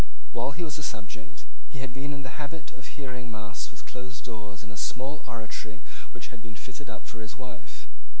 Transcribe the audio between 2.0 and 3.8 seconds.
in the habit of hearing mass